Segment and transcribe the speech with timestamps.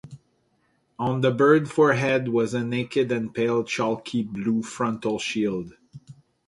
[0.97, 5.73] On the bird's forehead was a naked and pale chalky-blue frontal shield.